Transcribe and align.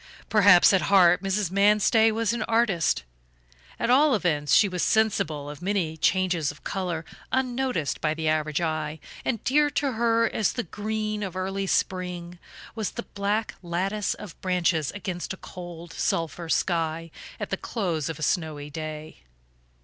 Perhaps 0.29 0.73
at 0.73 0.81
heart 0.89 1.21
Mrs. 1.21 1.51
Manstey 1.51 2.11
was 2.11 2.33
an 2.33 2.41
artist; 2.47 3.03
at 3.77 3.91
all 3.91 4.15
events 4.15 4.55
she 4.55 4.67
was 4.67 4.81
sensible 4.81 5.47
of 5.47 5.61
many 5.61 5.95
changes 5.95 6.49
of 6.49 6.63
color 6.63 7.05
unnoticed 7.31 8.01
by 8.01 8.15
the 8.15 8.27
average 8.27 8.59
eye, 8.59 8.99
and 9.23 9.43
dear 9.43 9.69
to 9.69 9.91
her 9.91 10.27
as 10.27 10.53
the 10.53 10.63
green 10.63 11.21
of 11.21 11.35
early 11.35 11.67
spring 11.67 12.39
was 12.73 12.89
the 12.93 13.03
black 13.13 13.53
lattice 13.61 14.15
of 14.15 14.41
branches 14.41 14.89
against 14.93 15.33
a 15.33 15.37
cold 15.37 15.93
sulphur 15.93 16.49
sky 16.49 17.11
at 17.39 17.51
the 17.51 17.55
close 17.55 18.09
of 18.09 18.17
a 18.17 18.23
snowy 18.23 18.71
day. 18.71 19.17